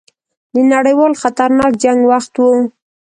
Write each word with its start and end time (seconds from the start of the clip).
د 0.53 0.55
نړیوال 0.73 1.13
خطرناک 1.21 1.71
جنګ 1.83 1.99
وخت 2.11 2.33
وو. 2.37 2.51